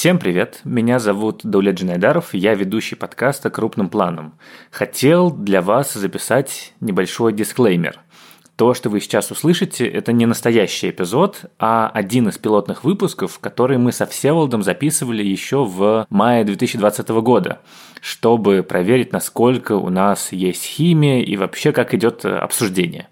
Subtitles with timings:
[0.00, 4.32] Всем привет, меня зовут Даулет Джинайдаров, я ведущий подкаста «Крупным планом».
[4.70, 8.00] Хотел для вас записать небольшой дисклеймер.
[8.56, 13.76] То, что вы сейчас услышите, это не настоящий эпизод, а один из пилотных выпусков, который
[13.76, 17.60] мы со Всеволодом записывали еще в мае 2020 года,
[18.00, 23.08] чтобы проверить, насколько у нас есть химия и вообще как идет обсуждение.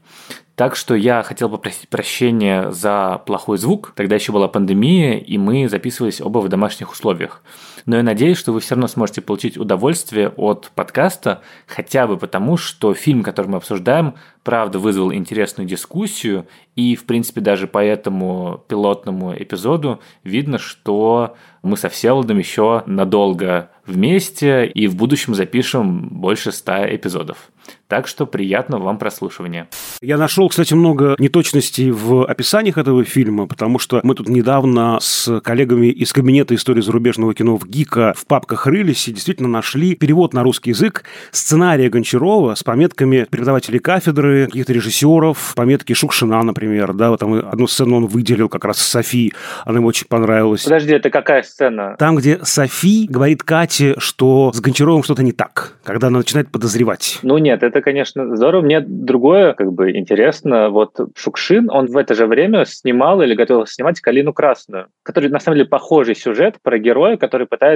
[0.59, 3.93] Так что я хотел попросить прощения за плохой звук.
[3.95, 7.43] Тогда еще была пандемия, и мы записывались оба в домашних условиях.
[7.89, 12.59] Но я надеюсь, что вы все равно сможете получить удовольствие от подкаста, хотя бы потому,
[12.59, 16.47] что фильм, который мы обсуждаем, правда вызвал интересную дискуссию,
[16.77, 23.71] и, в принципе, даже по этому пилотному эпизоду видно, что мы со Всеволодом еще надолго
[23.85, 27.51] вместе и в будущем запишем больше ста эпизодов.
[27.89, 29.69] Так что приятного вам прослушивания.
[30.01, 35.41] Я нашел, кстати, много неточностей в описаниях этого фильма, потому что мы тут недавно с
[35.41, 40.35] коллегами из кабинета истории зарубежного кино в ГИКа в папках рылись и действительно нашли перевод
[40.35, 47.11] на русский язык сценария Гончарова с пометками преподавателей кафедры, каких-то режиссеров, пометки Шукшина, например, да,
[47.11, 49.33] вот там одну сцену он выделил как раз с Софи,
[49.65, 50.65] она ему очень понравилась.
[50.65, 51.95] Подожди, это какая сцена?
[52.01, 57.21] Там, где Софи говорит Кате, что с Гончаровым что-то не так, когда она начинает подозревать.
[57.23, 58.63] Ну нет, это, конечно, здорово.
[58.63, 60.71] Мне другое, как бы, интересно.
[60.71, 65.39] Вот Шукшин, он в это же время снимал или готовился снимать «Калину красную», который, на
[65.39, 67.68] самом деле, похожий сюжет про героя, который пытается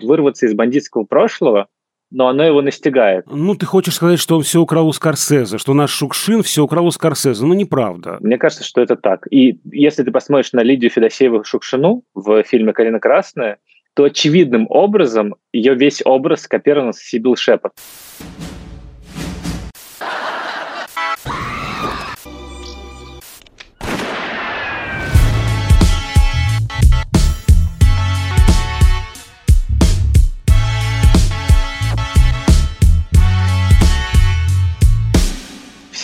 [0.00, 1.68] вырваться из бандитского прошлого,
[2.10, 3.26] но оно его настигает.
[3.26, 6.86] Ну, ты хочешь сказать, что он все украл у Скорсезе, что наш Шукшин все украл
[6.86, 7.44] у Скорсезе.
[7.44, 8.16] Ну, неправда.
[8.20, 9.26] Мне кажется, что это так.
[9.30, 13.58] И если ты посмотришь на Лидию Федосееву Шукшину в фильме «Карина Красная»,
[13.94, 17.74] то очевидным образом ее весь образ скопирован с Сибил Шепард.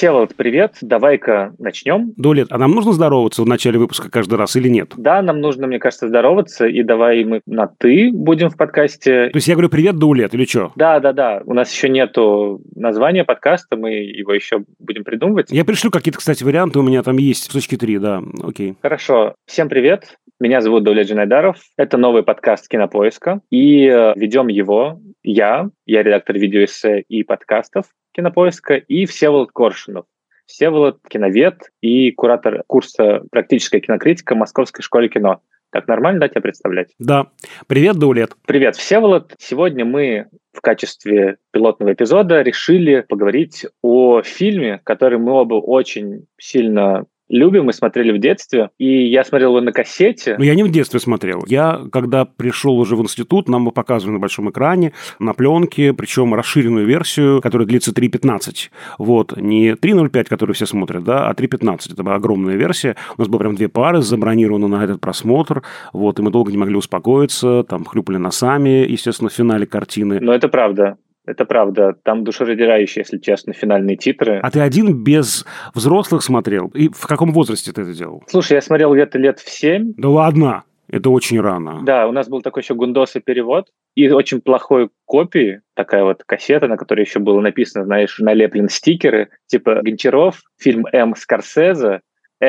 [0.05, 0.77] Всеволод, привет.
[0.83, 2.13] Давай-ка начнем.
[2.19, 4.93] Долет, а нам нужно здороваться в начале выпуска каждый раз или нет?
[4.99, 9.31] Да, нам нужно, мне кажется, здороваться, и давай мы на «ты» будем в подкасте.
[9.31, 10.73] То есть я говорю «Привет, Даулет» или что?
[10.77, 11.41] Да, да, да.
[11.47, 15.51] У нас еще нету названия подкаста, мы его еще будем придумывать.
[15.51, 18.75] Я пришлю какие-то, кстати, варианты, у меня там есть, точки три, да, окей.
[18.83, 19.37] Хорошо.
[19.47, 20.19] Всем привет.
[20.41, 21.59] Меня зовут Даулет Джинайдаров.
[21.77, 28.75] Это новый подкаст «Кинопоиска», и э, ведем его я, я редактор видеоэссе и подкастов, кинопоиска,
[28.75, 30.07] и Всеволод Коршунов.
[30.47, 35.41] Всеволод– киновед и куратор курса «Практическая кинокритика» Московской школы кино.
[35.71, 36.89] Так нормально, да, тебя представлять?
[36.99, 37.29] Да.
[37.69, 38.33] Привет, Даулет.
[38.45, 39.35] Привет, Всеволод.
[39.39, 47.07] Сегодня мы в качестве пилотного эпизода решили поговорить о фильме, который мы оба очень сильно
[47.29, 48.71] любим и смотрели в детстве.
[48.79, 50.37] И я смотрел его на кассете.
[50.39, 51.45] Ну, я не в детстве смотрел.
[51.47, 56.87] Я, когда пришел уже в институт, нам показывали на большом экране, на пленке, причем расширенную
[56.87, 58.71] версию, которая длится 3.15.
[58.99, 61.93] Вот, не 3.05, которую все смотрят, да, а 3.15.
[61.93, 62.97] Это была огромная версия.
[63.17, 65.63] У нас было прям две пары забронированы на этот просмотр.
[65.93, 70.21] Вот, и мы долго не могли успокоиться, там хлюпали носами, естественно, в финале картины.
[70.21, 70.97] Но это правда.
[71.27, 71.95] Это правда.
[72.03, 74.41] Там душераздирающие, если честно, финальные титры.
[74.43, 76.69] А ты один без взрослых смотрел?
[76.75, 78.23] И в каком возрасте ты это делал?
[78.29, 79.95] Слушай, я смотрел где-то лет в семь.
[79.97, 80.65] Да ладно.
[80.89, 81.81] Это очень рано.
[81.83, 83.69] Да, у нас был такой еще гундос и перевод.
[83.95, 89.31] И очень плохой копии, такая вот кассета, на которой еще было написано, знаешь, налеплен стикеры,
[89.47, 91.15] типа Гончаров, фильм М.
[91.17, 92.01] Скорсезе,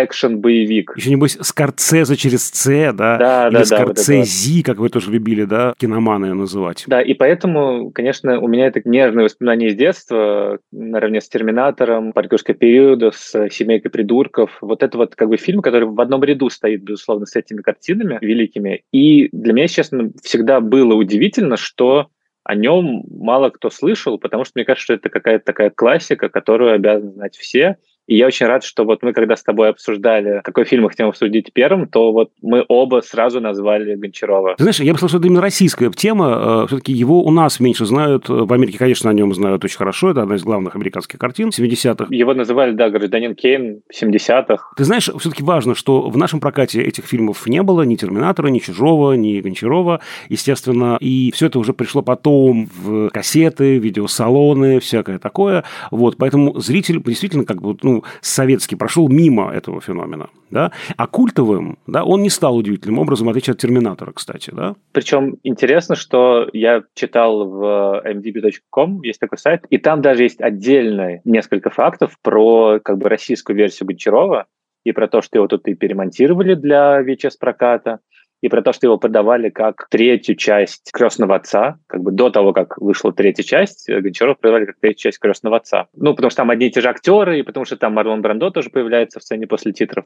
[0.03, 0.93] экшен-боевик.
[0.97, 3.17] Еще, небось, Скорцезе через С, да?
[3.17, 4.57] Да, Или да, Скорцези, да.
[4.57, 6.83] Вот как вы тоже любили, да, киноманы называть.
[6.87, 12.55] Да, и поэтому, конечно, у меня это нервные воспоминания из детства, наравне с «Терминатором», «Паркерского
[12.55, 14.57] периода», с «Семейкой придурков».
[14.61, 18.17] Вот это вот как бы фильм, который в одном ряду стоит, безусловно, с этими картинами
[18.21, 18.83] великими.
[18.91, 22.07] И для меня, честно, всегда было удивительно, что
[22.45, 26.73] о нем мало кто слышал, потому что мне кажется, что это какая-то такая классика, которую
[26.73, 27.77] обязаны знать все.
[28.07, 31.07] И я очень рад, что вот мы, когда с тобой обсуждали, какой фильм мы хотим
[31.07, 34.55] обсудить первым, то вот мы оба сразу назвали Гончарова.
[34.57, 36.63] Ты знаешь, я бы сказал, что это именно российская тема.
[36.63, 38.29] Э, Все-таки его у нас меньше знают.
[38.29, 40.11] В Америке, конечно, о нем знают очень хорошо.
[40.11, 42.07] Это одна из главных американских картин 70-х.
[42.09, 44.73] Его называли, да, гражданин Кейн 70-х.
[44.75, 48.59] Ты знаешь, все-таки важно, что в нашем прокате этих фильмов не было, ни «Терминатора», ни
[48.59, 50.97] «Чужого», ни «Гончарова», естественно.
[50.99, 55.63] И все это уже пришло потом в кассеты, видеосалоны, всякое такое.
[55.91, 60.29] Вот, поэтому зритель действительно как бы, ну, советский прошел мимо этого феномена.
[60.49, 60.71] Да?
[60.97, 64.51] А культовым да, он не стал удивительным образом, в отличие от «Терминатора», кстати.
[64.53, 64.75] Да?
[64.91, 71.19] Причем интересно, что я читал в mdb.com, есть такой сайт, и там даже есть отдельно
[71.25, 74.45] несколько фактов про как бы российскую версию Гончарова,
[74.85, 77.99] и про то, что его тут и перемонтировали для VHS-проката,
[78.45, 82.53] и про то, что его подавали как третью часть «Крестного отца», как бы до того,
[82.53, 85.87] как вышла третья часть, э, Гончаров подавали как третью часть «Крестного отца».
[85.95, 88.51] Ну, потому что там одни и те же актеры, и потому что там Марлон Брандо
[88.51, 90.05] тоже появляется в сцене после титров.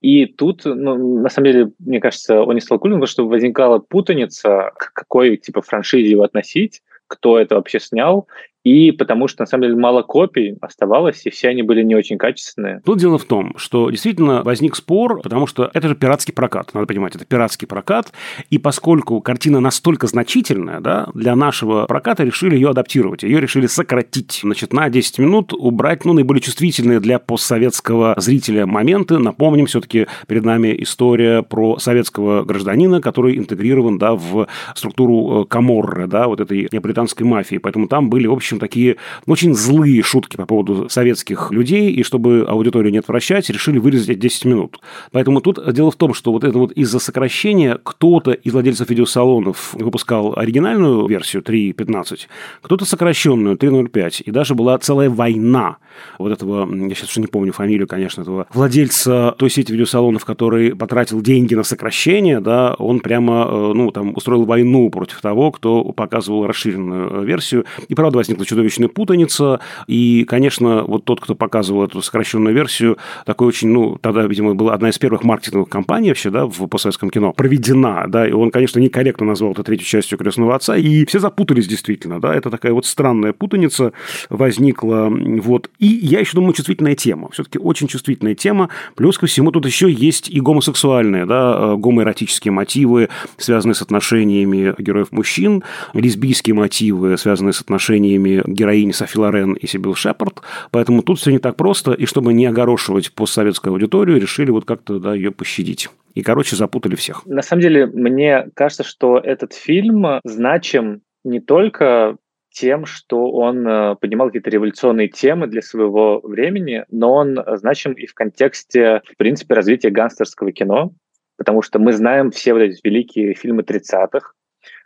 [0.00, 4.72] И тут, ну, на самом деле, мне кажется, он не культом, потому что возникала путаница,
[4.76, 8.26] к какой типа франшизе его относить, кто это вообще снял,
[8.64, 12.18] и потому что, на самом деле, мало копий оставалось, и все они были не очень
[12.18, 12.82] качественные.
[12.84, 16.86] Тут дело в том, что действительно возник спор, потому что это же пиратский прокат, надо
[16.86, 18.12] понимать, это пиратский прокат,
[18.50, 24.40] и поскольку картина настолько значительная, да, для нашего проката решили ее адаптировать, ее решили сократить,
[24.42, 29.18] значит, на 10 минут убрать, ну, наиболее чувствительные для постсоветского зрителя моменты.
[29.18, 36.06] Напомним, все-таки перед нами история про советского гражданина, который интегрирован, да, в структуру э, Каморры,
[36.06, 40.46] да, вот этой неаполитанской мафии, поэтому там были, в общем, такие очень злые шутки по
[40.46, 44.80] поводу советских людей, и чтобы аудиторию не отвращать, решили вырезать 10 минут.
[45.12, 49.74] Поэтому тут дело в том, что вот это вот из-за сокращения кто-то из владельцев видеосалонов
[49.74, 52.20] выпускал оригинальную версию 3.15,
[52.62, 55.76] кто-то сокращенную 3.05, и даже была целая война
[56.18, 60.74] вот этого, я сейчас уже не помню фамилию, конечно, этого владельца той сети видеосалонов, который
[60.74, 65.84] потратил деньги на сокращение, да, он прямо, э, ну, там, устроил войну против того, кто
[65.92, 67.64] показывал расширенную версию.
[67.88, 72.96] И, правда, возник возникла чудовищная путаница, и, конечно, вот тот, кто показывал эту сокращенную версию,
[73.26, 77.10] такой очень, ну, тогда, видимо, была одна из первых маркетинговых компаний вообще, да, в постсоветском
[77.10, 81.18] кино, проведена, да, и он, конечно, некорректно назвал это третью частью «Крестного отца», и все
[81.18, 83.92] запутались действительно, да, это такая вот странная путаница
[84.28, 89.50] возникла, вот, и я еще думаю, чувствительная тема, все-таки очень чувствительная тема, плюс ко всему
[89.50, 95.62] тут еще есть и гомосексуальные, да, гомоэротические мотивы, связанные с отношениями героев-мужчин,
[95.94, 101.30] лесбийские мотивы, связанные с отношениями фильме героини Софи Лорен и Сибил Шепард, поэтому тут все
[101.30, 105.88] не так просто, и чтобы не огорошивать постсоветскую аудиторию, решили вот как-то да, ее пощадить.
[106.14, 107.24] И, короче, запутали всех.
[107.26, 112.16] На самом деле, мне кажется, что этот фильм значим не только
[112.50, 118.06] тем, что он э, поднимал какие-то революционные темы для своего времени, но он значим и
[118.06, 120.90] в контексте, в принципе, развития гангстерского кино,
[121.38, 124.32] потому что мы знаем все вот эти великие фильмы 30-х,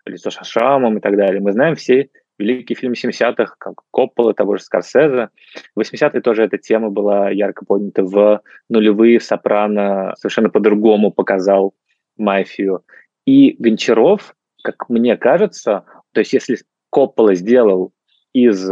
[0.05, 1.41] «Лицо с шрамом» и так далее.
[1.41, 5.31] Мы знаем все великие фильмы 70-х, как Коппола, того же Скорсезе.
[5.75, 8.03] В 80-е тоже эта тема была ярко поднята.
[8.03, 11.75] В нулевые Сопрано совершенно по-другому показал
[12.17, 12.85] мафию.
[13.27, 16.59] И Гончаров, как мне кажется, то есть если
[16.91, 17.93] Коппола сделал
[18.33, 18.71] из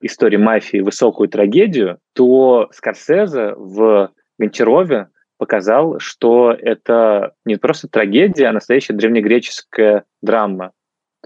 [0.00, 5.08] истории мафии высокую трагедию, то Скорсезе в Гончарове
[5.38, 10.72] показал, что это не просто трагедия, а настоящая древнегреческая драма.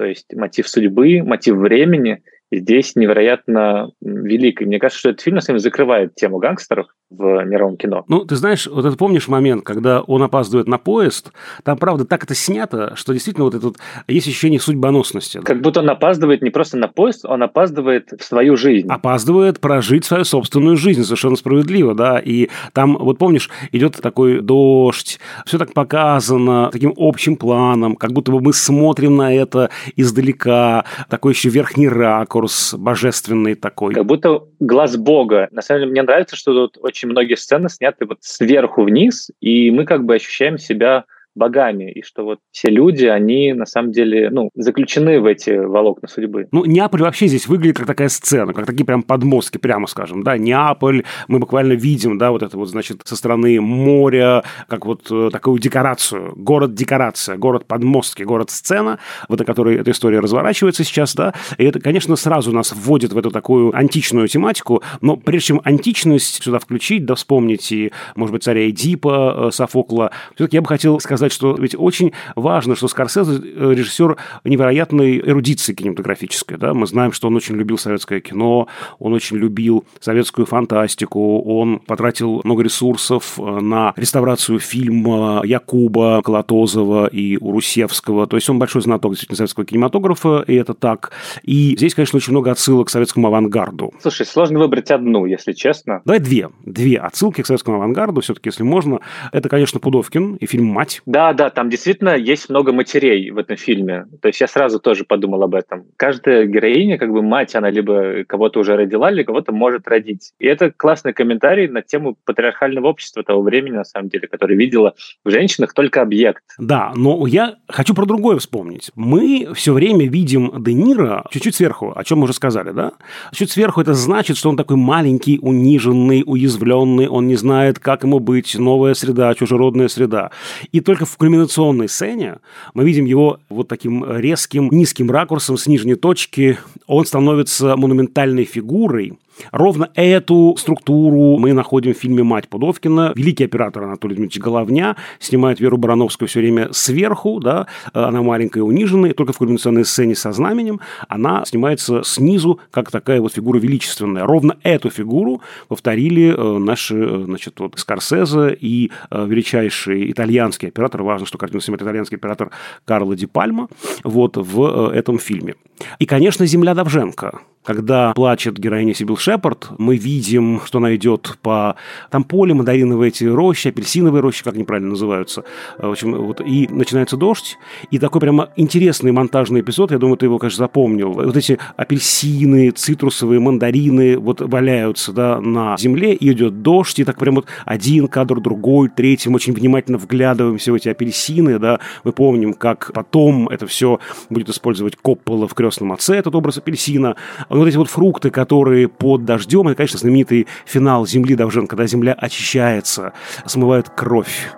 [0.00, 4.62] То есть мотив судьбы, мотив времени здесь невероятно велик.
[4.62, 8.04] И мне кажется, что этот фильм, на самом деле, закрывает тему гангстеров, в мировом кино.
[8.08, 11.32] Ну, ты знаешь, вот это помнишь момент, когда он опаздывает на поезд,
[11.64, 15.40] там, правда, так это снято, что действительно вот этот есть ощущение судьбоносности.
[15.44, 18.86] Как будто он опаздывает не просто на поезд, он опаздывает в свою жизнь.
[18.88, 25.18] Опаздывает прожить свою собственную жизнь, совершенно справедливо, да, и там, вот помнишь, идет такой дождь,
[25.46, 31.32] все так показано таким общим планом, как будто бы мы смотрим на это издалека, такой
[31.32, 32.39] еще верхний ракурс,
[32.74, 33.94] божественный такой.
[33.94, 35.48] Как будто глаз Бога.
[35.50, 39.70] На самом деле, мне нравится, что тут очень многие сцены сняты вот сверху вниз, и
[39.70, 41.04] мы как бы ощущаем себя
[41.34, 46.08] богами, и что вот все люди, они на самом деле, ну, заключены в эти волокна
[46.08, 46.48] судьбы.
[46.52, 50.36] Ну, Неаполь вообще здесь выглядит как такая сцена, как такие прям подмостки, прямо скажем, да,
[50.36, 55.30] Неаполь, мы буквально видим, да, вот это вот, значит, со стороны моря, как вот э,
[55.32, 61.80] такую декорацию, город-декорация, город-подмостки, город-сцена, вот на которой эта история разворачивается сейчас, да, и это,
[61.80, 67.04] конечно, сразу нас вводит в эту такую античную тематику, но прежде чем античность сюда включить,
[67.04, 71.32] да, вспомнить и, может быть, царя Эдипа, э, Софокла, все-таки я бы хотел сказать сказать,
[71.32, 76.58] что ведь очень важно, что Скорсезе э, режиссер невероятной эрудиции кинематографической.
[76.58, 76.74] Да?
[76.74, 78.68] Мы знаем, что он очень любил советское кино,
[78.98, 87.06] он очень любил советскую фантастику, он потратил много ресурсов э, на реставрацию фильма Якуба, Колотозова
[87.06, 88.26] и Урусевского.
[88.26, 91.12] То есть он большой знаток действительно советского кинематографа, и это так.
[91.42, 93.92] И здесь, конечно, очень много отсылок к советскому авангарду.
[94.00, 96.02] Слушай, сложно выбрать одну, если честно.
[96.04, 96.48] Давай две.
[96.64, 99.00] Две отсылки к советскому авангарду, все-таки, если можно.
[99.32, 101.02] Это, конечно, Пудовкин и фильм «Мать».
[101.10, 104.06] Да, да, там действительно есть много матерей в этом фильме.
[104.22, 105.86] То есть я сразу тоже подумал об этом.
[105.96, 110.30] Каждая героиня, как бы мать, она либо кого-то уже родила, либо кого-то может родить.
[110.38, 114.94] И это классный комментарий на тему патриархального общества того времени, на самом деле, которое видело
[115.24, 116.44] в женщинах только объект.
[116.58, 118.92] Да, но я хочу про другое вспомнить.
[118.94, 122.92] Мы все время видим Де Ниро чуть-чуть сверху, о чем мы уже сказали, да?
[123.32, 128.20] Чуть сверху это значит, что он такой маленький, униженный, уязвленный, он не знает, как ему
[128.20, 130.30] быть, новая среда, чужеродная среда.
[130.70, 132.36] И только только в кульминационной сцене
[132.74, 136.58] мы видим его вот таким резким низким ракурсом с нижней точки.
[136.86, 139.14] Он становится монументальной фигурой,
[139.52, 143.12] Ровно эту структуру мы находим в фильме «Мать Пудовкина».
[143.14, 149.12] Великий оператор Анатолий Дмитриевич Головня снимает Веру Барановскую все время сверху, да, она маленькая, униженная,
[149.12, 154.24] только в кульминационной сцене со знаменем она снимается снизу, как такая вот фигура величественная.
[154.24, 161.02] Ровно эту фигуру повторили э, наши, э, значит, вот Скорсезе и э, величайший итальянский оператор,
[161.02, 162.50] важно, что картину снимает итальянский оператор
[162.84, 163.68] Карло Ди Пальма,
[164.04, 165.54] вот в этом фильме.
[165.98, 171.76] И, конечно, «Земля Довженко», когда плачет героиня Сибил Шепард, мы видим, что она идет по
[172.10, 175.44] там поле, мандариновые эти рощи, апельсиновые рощи, как они правильно называются.
[175.78, 177.58] В общем, вот, и начинается дождь,
[177.90, 181.12] и такой прямо интересный монтажный эпизод, я думаю, ты его, конечно, запомнил.
[181.12, 187.18] Вот эти апельсины, цитрусовые, мандарины вот валяются да, на земле, и идет дождь, и так
[187.18, 192.12] прям вот один кадр, другой, третий, мы очень внимательно вглядываемся в эти апельсины, да, мы
[192.12, 194.00] помним, как потом это все
[194.30, 197.16] будет использовать Коппола в «Крестном отце», этот образ апельсина,
[197.58, 202.12] вот эти вот фрукты, которые под дождем, это, конечно, знаменитый финал «Земли Довжен», когда земля
[202.12, 203.12] очищается,
[203.44, 204.50] смывает кровь.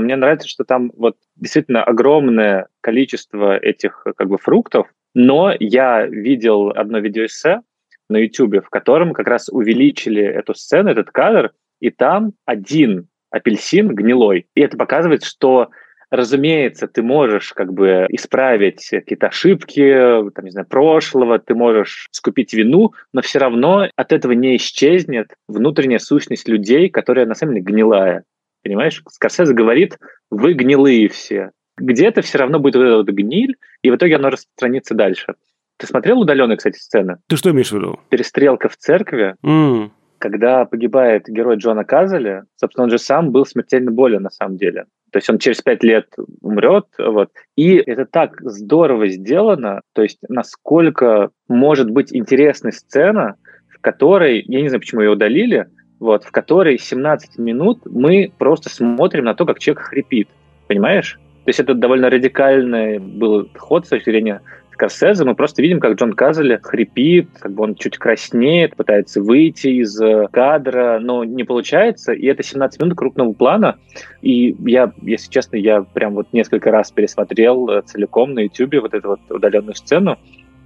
[0.00, 6.06] Но мне нравится, что там вот действительно огромное количество этих как бы фруктов, но я
[6.06, 7.60] видел одно видеоэссе
[8.08, 13.94] на YouTube, в котором как раз увеличили эту сцену, этот кадр, и там один апельсин
[13.94, 14.46] гнилой.
[14.54, 15.68] И это показывает, что
[16.10, 19.94] разумеется, ты можешь как бы исправить какие-то ошибки,
[20.34, 25.34] там, не знаю, прошлого, ты можешь скупить вину, но все равно от этого не исчезнет
[25.46, 28.24] внутренняя сущность людей, которая на самом деле гнилая.
[28.62, 29.98] Понимаешь, Скорсезе говорит,
[30.30, 31.50] вы гнилые все.
[31.76, 35.34] Где-то все равно будет вот эта вот гниль, и в итоге оно распространится дальше.
[35.78, 37.16] Ты смотрел удаленные, кстати, сцены?
[37.26, 38.00] Ты что имеешь в виду?
[38.10, 39.34] Перестрелка в церкви.
[39.42, 39.90] Mm.
[40.18, 44.84] Когда погибает герой Джона Казали, собственно, он же сам был смертельно болен на самом деле.
[45.10, 46.06] То есть он через пять лет
[46.42, 46.84] умрет.
[46.98, 47.30] Вот.
[47.56, 49.80] И это так здорово сделано.
[49.94, 53.36] То есть насколько может быть интересная сцена,
[53.68, 55.68] в которой, я не знаю, почему ее удалили,
[56.00, 60.28] вот, в которой 17 минут мы просто смотрим на то, как человек хрипит.
[60.66, 61.20] Понимаешь?
[61.44, 64.40] То есть это довольно радикальный был ход с точки зрения
[64.72, 65.24] Скорсезе.
[65.24, 70.00] Мы просто видим, как Джон Казали хрипит, как бы он чуть краснеет, пытается выйти из
[70.00, 72.12] э, кадра, но не получается.
[72.12, 73.76] И это 17 минут крупного плана.
[74.22, 78.94] И я, если честно, я прям вот несколько раз пересмотрел э, целиком на YouTube вот
[78.94, 80.18] эту вот удаленную сцену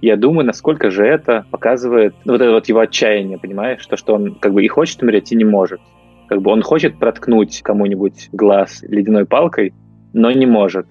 [0.05, 4.35] я думаю, насколько же это показывает вот это вот его отчаяние, понимаешь, то, что он
[4.35, 5.81] как бы и хочет умереть, и не может.
[6.27, 9.73] Как бы он хочет проткнуть кому-нибудь глаз ледяной палкой,
[10.13, 10.87] но не может.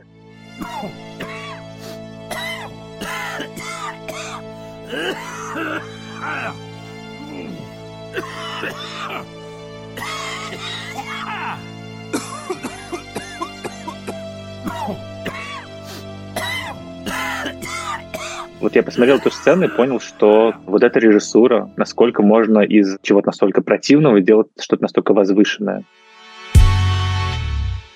[18.64, 23.26] Вот я посмотрел эту сцену и понял, что вот эта режиссура, насколько можно из чего-то
[23.26, 25.85] настолько противного сделать что-то настолько возвышенное.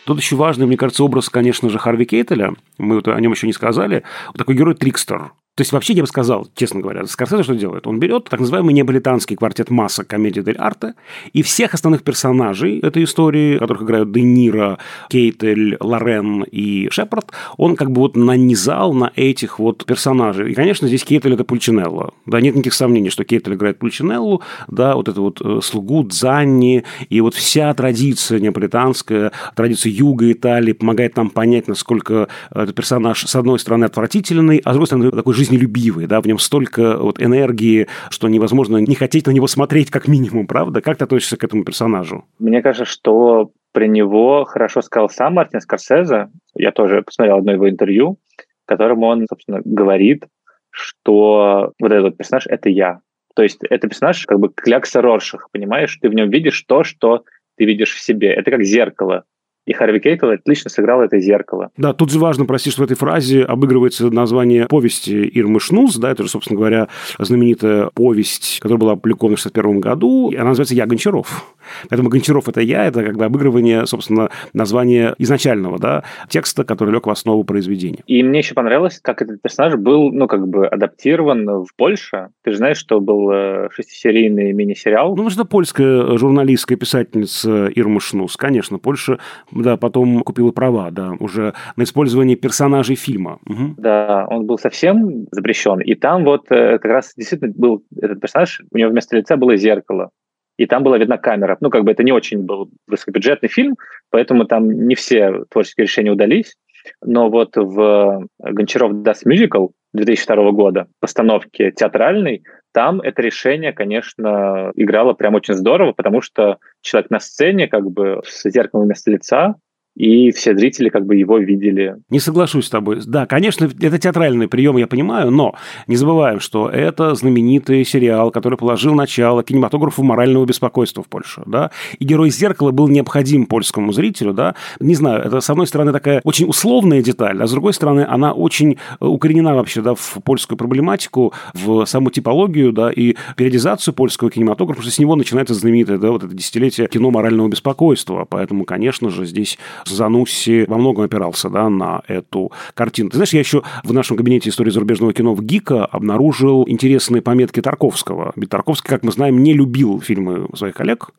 [0.05, 2.53] Тут еще важный, мне кажется, образ, конечно же, Харви Кейтеля.
[2.77, 4.03] Мы вот о нем еще не сказали.
[4.37, 5.33] Такой герой Трикстер.
[5.59, 7.89] То есть, вообще, я бы сказал, честно говоря, Скорсезе что делает?
[7.89, 10.95] Он берет так называемый неаполитанский квартет масса комедии дель арте
[11.33, 14.79] и всех основных персонажей этой истории, которых играют Де Ниро,
[15.11, 20.53] Кейтель, Лорен и Шепард, он как бы вот нанизал на этих вот персонажей.
[20.53, 22.15] И, конечно, здесь Кейтель– это Пульчинелло.
[22.25, 26.85] Да, нет никаких сомнений, что Кейтель играет Пульчинеллу, да, вот это вот э, слугу Дзанни,
[27.09, 33.35] и вот вся традиция неаполитанская, традиция юга Италии помогает нам понять, насколько этот персонаж, с
[33.35, 37.21] одной стороны, отвратительный, а с другой стороны, такой жизненный жизнелюбивый, да, в нем столько вот
[37.21, 40.81] энергии, что невозможно не хотеть на него смотреть как минимум, правда?
[40.81, 42.25] Как ты относишься к этому персонажу?
[42.39, 46.29] Мне кажется, что про него хорошо сказал сам Мартин Скорсезе.
[46.55, 48.19] Я тоже посмотрел одно его интервью,
[48.65, 50.27] в котором он, собственно, говорит,
[50.71, 53.01] что вот этот персонаж— это я.
[53.35, 55.97] То есть это персонаж как бы клякса Роршах, понимаешь?
[56.01, 57.25] Ты в нем видишь то, что
[57.57, 58.33] ты видишь в себе.
[58.33, 59.25] Это как зеркало.
[59.69, 61.69] И Харви Кейтл отлично сыграл это зеркало.
[61.77, 66.11] Да, тут же важно, прости, что в этой фразе обыгрывается название повести Ирмы Шнуз, да,
[66.11, 70.75] это же, собственно говоря, знаменитая повесть, которая была опубликована в 1961 году, и она называется
[70.75, 71.55] «Я Гончаров».
[71.89, 77.07] Поэтому Гончаров– это я, это как бы обыгрывание, собственно, названия изначального да, текста, который лег
[77.07, 78.03] в основу произведения.
[78.07, 82.29] И мне еще понравилось, как этот персонаж был, ну, как бы адаптирован в Польше.
[82.43, 85.17] Ты же знаешь, что был э, шестисерийный мини-сериал.
[85.17, 89.19] Ну, что польская журналистская писательница Ирма Шнус, конечно, Польша,
[89.53, 93.39] да, потом купила права, да, уже на использование персонажей фильма.
[93.47, 93.75] Угу.
[93.79, 95.81] Да, он был совсем запрещен.
[95.81, 99.57] И там вот э, как раз действительно был этот персонаж, у него вместо лица было
[99.57, 100.11] зеркало
[100.59, 101.57] и там была видна камера.
[101.61, 103.77] Ну, как бы это не очень был высокобюджетный фильм,
[104.11, 106.57] поэтому там не все творческие решения удались.
[107.03, 115.13] Но вот в Гончаров Das Musical 2002 года, постановке театральной, там это решение, конечно, играло
[115.13, 119.55] прям очень здорово, потому что человек на сцене как бы с зеркалом вместо лица,
[119.99, 121.97] и все зрители как бы его видели.
[122.09, 123.01] Не соглашусь с тобой.
[123.05, 125.57] Да, конечно, это театральный прием, я понимаю, но
[125.89, 131.73] не забываем, что это знаменитый сериал, который положил начало кинематографу морального беспокойства в Польше, да,
[131.99, 136.21] и «Герой зеркала» был необходим польскому зрителю, да, не знаю, это, с одной стороны, такая
[136.23, 140.57] очень условная деталь, а с другой стороны, она очень э, укоренена вообще, да, в польскую
[140.57, 145.99] проблематику, в саму типологию, да, и периодизацию польского кинематографа, потому что с него начинается знаменитое,
[145.99, 151.51] да, вот это десятилетие кино морального беспокойства, поэтому, конечно же, здесь Занусси во многом опирался
[151.51, 153.11] да, на эту картину.
[153.11, 157.61] Ты знаешь, я еще в нашем кабинете истории зарубежного кино в ГИКа обнаружил интересные пометки
[157.61, 158.33] Тарковского.
[158.37, 161.11] Ведь Тарковский, как мы знаем, не любил фильмы своих коллег,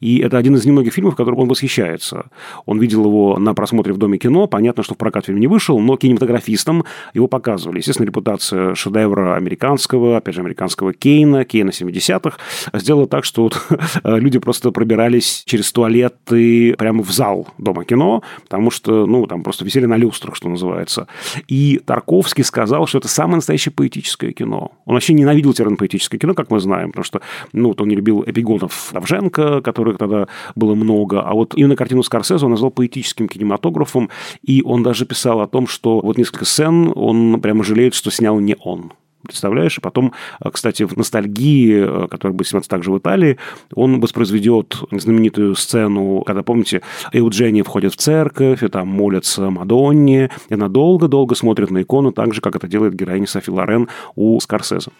[0.00, 2.30] и это один из немногих фильмов, которых он восхищается.
[2.66, 5.78] Он видел его на просмотре в Доме кино, понятно, что в прокат фильм не вышел,
[5.78, 6.84] но кинематографистам
[7.14, 7.78] его показывали.
[7.78, 12.38] Естественно, репутация шедевра американского, опять же, американского Кейна, Кейна 70-х,
[12.74, 13.66] сделала так, что вот,
[14.04, 18.09] люди просто пробирались через туалеты прямо в зал Дома кино,
[18.42, 21.06] потому что, ну, там просто висели на люстрах, что называется.
[21.48, 24.72] И Тарковский сказал, что это самое настоящее поэтическое кино.
[24.84, 27.20] Он вообще ненавидел термин поэтическое кино, как мы знаем, потому что,
[27.52, 32.02] ну, вот он не любил эпигонов Давженко, которых тогда было много, а вот именно картину
[32.02, 34.10] Скорсезе он назвал поэтическим кинематографом,
[34.42, 38.40] и он даже писал о том, что вот несколько сцен он прямо жалеет, что снял
[38.40, 38.92] не он.
[39.30, 39.78] Представляешь?
[39.78, 40.12] И потом,
[40.44, 43.38] э, кстати, в «Ностальгии», э, которая будет сниматься также в Италии,
[43.74, 50.54] он воспроизведет знаменитую сцену, когда, помните, Эуджения входит в церковь, и там молятся Мадонне, и
[50.54, 54.90] она долго-долго смотрит на икону, так же, как это делает героиня Софи Лорен у Скорсезе.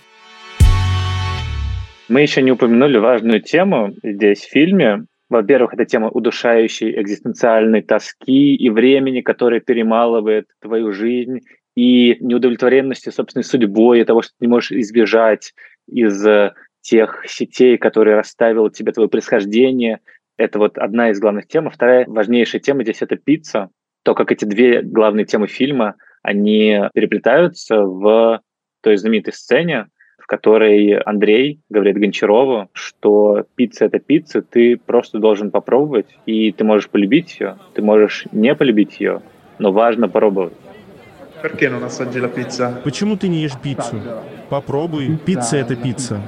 [2.08, 5.06] Мы еще не упомянули важную тему здесь в фильме.
[5.28, 11.40] Во-первых, это тема удушающей экзистенциальной тоски и времени, которое перемалывает твою жизнь
[11.80, 15.54] и неудовлетворенности собственной судьбой, и того, что ты не можешь избежать
[15.86, 20.00] из э, тех сетей, которые расставило тебе твое происхождение.
[20.36, 21.68] Это вот одна из главных тем.
[21.68, 23.70] А вторая важнейшая тема здесь— это пицца.
[24.02, 28.42] То, как эти две главные темы фильма, они переплетаются в
[28.82, 29.86] той знаменитой сцене,
[30.18, 36.62] в которой Андрей говорит Гончарову, что пицца— это пицца, ты просто должен попробовать, и ты
[36.62, 39.22] можешь полюбить ее, ты можешь не полюбить ее,
[39.58, 40.52] но важно попробовать.
[42.84, 44.02] Почему ты не ешь пиццу?
[44.48, 45.16] Попробуй.
[45.16, 46.20] Пицца— это пицца.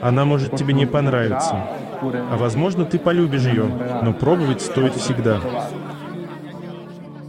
[0.00, 1.66] Она может тебе не понравиться.
[2.02, 3.64] А возможно, ты полюбишь ее,
[4.02, 5.40] но пробовать стоит всегда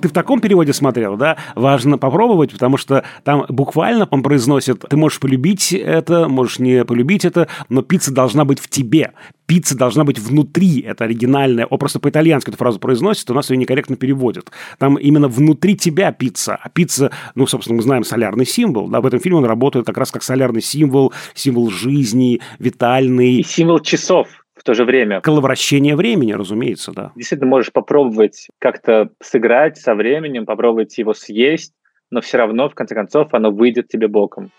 [0.05, 4.95] ты в таком переводе смотрел, да, важно попробовать, потому что там буквально он произносит, ты
[4.97, 9.13] можешь полюбить это, можешь не полюбить это, но пицца должна быть в тебе.
[9.47, 11.65] Пицца должна быть внутри, это оригинальное.
[11.65, 14.51] Он просто по-итальянски эту фразу произносит, у нас ее некорректно переводят.
[14.77, 16.59] Там именно внутри тебя пицца.
[16.61, 18.87] А пицца, ну, собственно, мы знаем солярный символ.
[18.87, 23.37] Да, в этом фильме он работает как раз как солярный символ, символ жизни, витальный.
[23.37, 24.27] И символ часов
[24.65, 25.21] то же время...
[25.21, 27.11] Коловращение времени, разумеется, да.
[27.15, 31.73] Действительно, можешь попробовать как-то сыграть со временем, попробовать его съесть,
[32.11, 34.51] но все равно, в конце концов, оно выйдет тебе боком.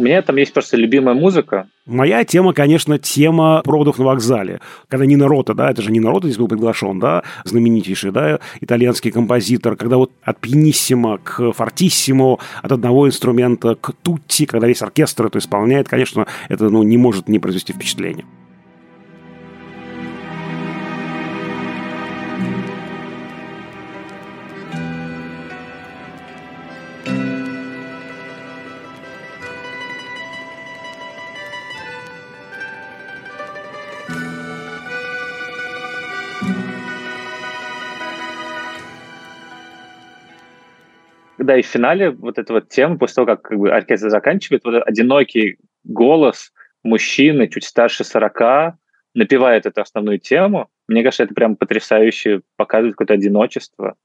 [0.00, 1.68] У меня там есть просто любимая музыка.
[1.84, 4.60] Моя тема, конечно, тема проводов на вокзале.
[4.88, 9.10] Когда Нина Рота, да, это же Нина Рота здесь был приглашен, да, знаменитейший, да, итальянский
[9.10, 15.26] композитор, когда вот от пианиссимо к фортиссимо, от одного инструмента к тутти, когда весь оркестр
[15.26, 18.24] это исполняет, конечно, это, ну, не может не произвести впечатление.
[41.44, 44.64] Да, и в финале вот эта вот тема, после того, как, как бы, оркестр заканчивает,
[44.64, 48.74] вот одинокий голос мужчины, чуть старше 40,
[49.14, 50.68] напевает эту основную тему.
[50.88, 53.96] Мне кажется, это прям потрясающе показывает какое-то одиночество.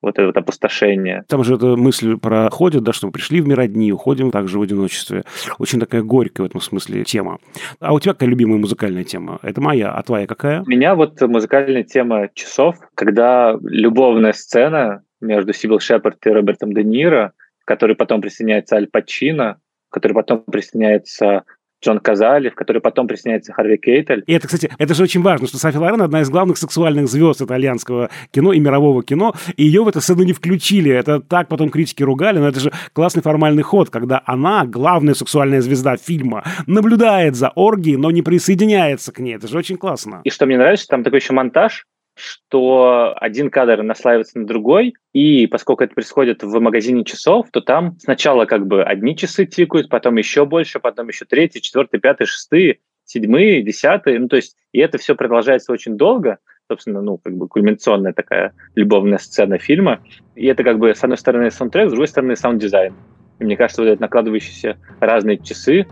[0.00, 1.24] вот это вот опустошение.
[1.28, 4.62] Там же эта мысль проходит, да, что мы пришли в мир одни, уходим также в
[4.62, 5.24] одиночестве.
[5.58, 7.38] Очень такая горькая в этом смысле тема.
[7.80, 9.38] А у тебя какая любимая музыкальная тема?
[9.42, 10.62] Это моя, а твоя какая?
[10.62, 16.82] У меня вот музыкальная тема часов, когда любовная сцена между Сибил Шепард и Робертом Де
[16.84, 19.58] Ниро, в которой потом присоединяется Аль Пачино,
[19.90, 21.44] в которой потом присоединяется
[21.84, 24.24] Джон Казали, в который потом присоединяется Харви Кейтель.
[24.26, 27.40] И это, кстати, это же очень важно, что Софи Лорен одна из главных сексуальных звезд
[27.40, 30.90] итальянского кино и мирового кино, и ее в эту сцену не включили.
[30.90, 35.60] Это так потом критики ругали, но это же классный формальный ход, когда она, главная сексуальная
[35.60, 39.36] звезда фильма, наблюдает за оргией, но не присоединяется к ней.
[39.36, 40.20] Это же очень классно.
[40.24, 41.86] И что мне нравится, там такой еще монтаж,
[42.18, 47.98] что один кадр наслаивается на другой, и поскольку это происходит в магазине часов, то там
[47.98, 52.78] сначала как бы одни часы тикают, потом еще больше, потом еще третий, четвертый, пятый, шестые,
[53.04, 56.38] седьмые, десятые, ну то есть и это все продолжается очень долго,
[56.70, 60.00] собственно, ну как бы кульминационная такая любовная сцена фильма,
[60.34, 62.94] и это как бы с одной стороны саундтрек, с другой стороны саунд-дизайн.
[63.38, 65.86] И мне кажется, вот это накладывающиеся разные часы,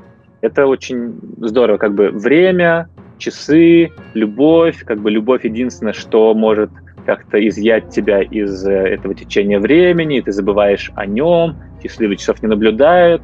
[0.47, 6.71] это очень здорово, как бы время, часы, любовь, как бы любовь единственное, что может
[7.05, 12.43] как-то изъять тебя из э, этого течения времени, и ты забываешь о нем, счастливый часов
[12.43, 13.23] не наблюдают,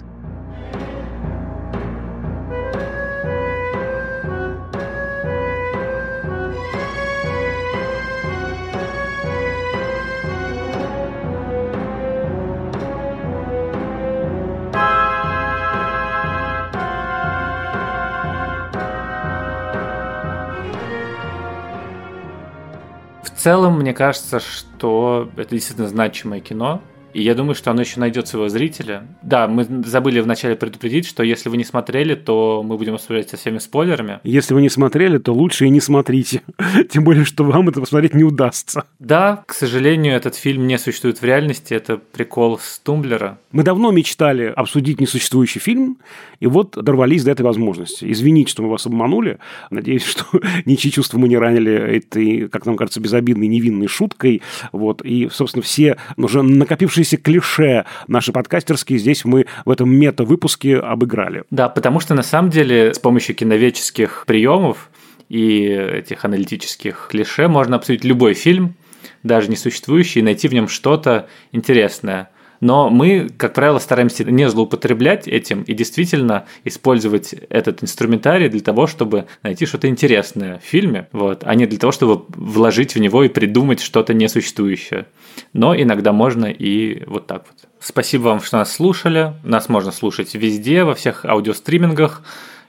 [23.43, 26.81] целом, мне кажется, что это действительно значимое кино.
[27.15, 29.07] И я думаю, что оно еще найдет своего зрителя.
[29.23, 33.37] Да, мы забыли вначале предупредить, что если вы не смотрели, то мы будем обсуждать со
[33.37, 34.21] всеми спойлерами.
[34.25, 36.43] Если вы не смотрели, то лучше и не смотрите.
[36.91, 38.85] Тем более, что вам это посмотреть не удастся.
[38.99, 41.75] Да, к сожалению, этот фильм не существует в реальности.
[41.75, 43.39] Это прикол с Тумблера.
[43.53, 45.99] Мы давно мечтали обсудить несуществующий фильм,
[46.41, 48.11] и вот дорвались до этой возможности.
[48.11, 49.39] Извините, что мы вас обманули.
[49.71, 50.25] Надеюсь, что
[50.65, 54.43] ничьи чувства мы не ранили этой, как нам кажется, безобидной, невинной шуткой.
[54.73, 55.03] Вот.
[55.05, 61.45] И, собственно, все уже накопившие сложившиеся клише наши подкастерские здесь мы в этом мета-выпуске обыграли.
[61.51, 64.91] Да, потому что на самом деле с помощью киноведческих приемов
[65.29, 68.75] и этих аналитических клише можно обсудить любой фильм,
[69.23, 72.31] даже не существующий, и найти в нем что-то интересное.
[72.63, 78.87] Но мы, как правило, стараемся не злоупотреблять этим и действительно использовать этот инструментарий для того,
[78.87, 83.25] чтобы найти что-то интересное в фильме, вот, а не для того, чтобы вложить в него
[83.25, 85.07] и придумать что-то несуществующее.
[85.53, 87.69] Но иногда можно и вот так вот.
[87.81, 89.33] Спасибо вам, что нас слушали.
[89.43, 92.23] Нас можно слушать везде, во всех аудиостримингах.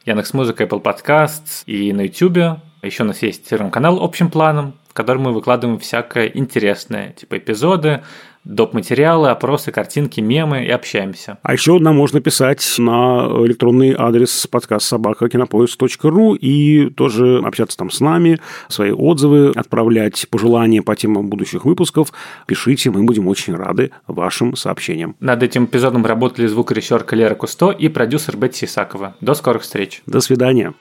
[0.07, 2.59] Яндекс Музыка, Apple Podcasts и на YouTube.
[2.81, 8.01] Еще у нас есть телеграм-канал общим планом, в котором мы выкладываем всякое интересное, типа эпизоды,
[8.45, 8.73] доп.
[8.73, 11.37] материалы, опросы, картинки, мемы и общаемся.
[11.43, 17.89] А еще нам можно писать на электронный адрес подкаст собака кинопоиск.ру и тоже общаться там
[17.89, 22.11] с нами, свои отзывы отправлять, пожелания по темам будущих выпусков.
[22.47, 25.15] Пишите, мы будем очень рады вашим сообщениям.
[25.19, 29.15] Над этим эпизодом работали звукорежиссер Лера Кусто и продюсер Бетти Исакова.
[29.21, 30.01] До скорых встреч.
[30.05, 30.73] До свидания.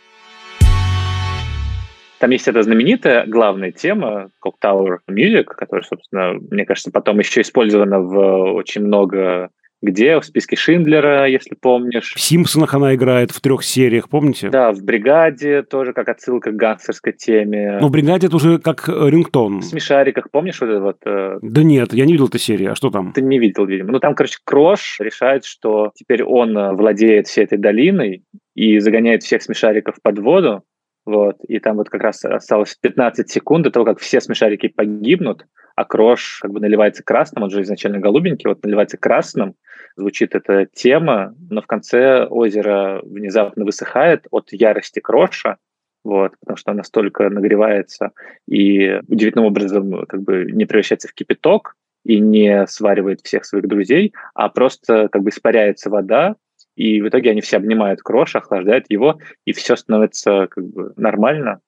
[2.23, 7.41] Там есть эта знаменитая главная тема Clock Tower Music, которая, собственно, мне кажется, потом еще
[7.41, 10.21] использована в очень много где?
[10.21, 12.15] В списке Шиндлера, если помнишь.
[12.15, 14.51] В «Симпсонах» она играет в трех сериях, помните?
[14.51, 17.79] Да, в «Бригаде» тоже как отсылка к гангстерской теме.
[17.81, 19.59] Но в «Бригаде» это уже как э, рингтон.
[19.59, 20.97] В «Смешариках» помнишь вот это вот?
[21.05, 21.39] Э...
[21.43, 22.67] Да нет, я не видел этой серии.
[22.67, 23.13] А что там?
[23.13, 23.91] Ты не видел, видимо.
[23.91, 28.23] Ну, там, короче, Крош решает, что теперь он э, владеет всей этой долиной
[28.55, 30.63] и загоняет всех смешариков под воду,
[31.05, 35.47] вот, и там вот как раз осталось 15 секунд до того, как все смешарики погибнут,
[35.75, 39.55] а крош как бы наливается красным, он же изначально голубенький, вот наливается красным,
[39.97, 45.57] звучит эта тема, но в конце озеро внезапно высыхает от ярости кроша,
[46.05, 48.11] вот, потому что он настолько нагревается
[48.47, 54.13] и удивительным образом как бы не превращается в кипяток и не сваривает всех своих друзей,
[54.35, 56.37] а просто как бы испаряется вода,
[56.77, 61.61] и в итоге они все обнимают Кроша, охлаждают его, и все становится как бы нормально.